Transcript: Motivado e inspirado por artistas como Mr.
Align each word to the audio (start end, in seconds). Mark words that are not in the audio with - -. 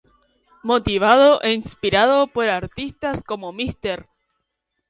Motivado 0.69 1.31
e 1.47 1.53
inspirado 1.61 2.19
por 2.33 2.45
artistas 2.59 3.17
como 3.29 3.47
Mr. 3.59 3.99